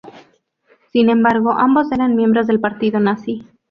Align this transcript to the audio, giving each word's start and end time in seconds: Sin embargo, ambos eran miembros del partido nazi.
Sin 0.91 1.11
embargo, 1.11 1.51
ambos 1.51 1.91
eran 1.91 2.15
miembros 2.15 2.47
del 2.47 2.59
partido 2.59 2.99
nazi. 2.99 3.45